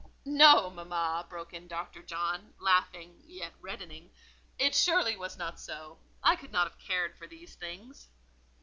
'""No, 0.25 0.71
mamma," 0.71 1.27
broke 1.29 1.53
in 1.53 1.67
Dr. 1.67 2.01
John, 2.01 2.55
laughing, 2.59 3.21
yet 3.23 3.53
reddening; 3.61 4.09
"it 4.57 4.73
surely 4.73 5.15
was 5.15 5.37
not 5.37 5.59
so: 5.59 5.99
I 6.23 6.35
could 6.35 6.51
not 6.51 6.67
have 6.67 6.79
cared 6.79 7.15
for 7.19 7.27
these 7.27 7.53
things." 7.53 8.07